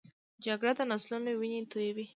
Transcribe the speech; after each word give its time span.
جګړه 0.45 0.71
د 0.77 0.81
نسلونو 0.91 1.29
وینې 1.39 1.59
تویوي 1.71 2.05